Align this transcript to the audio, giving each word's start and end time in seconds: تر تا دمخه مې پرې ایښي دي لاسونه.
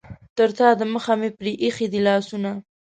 تر 0.37 0.49
تا 0.57 0.67
دمخه 0.79 1.13
مې 1.19 1.29
پرې 1.37 1.53
ایښي 1.63 1.87
دي 1.93 1.99
لاسونه. 2.07 2.51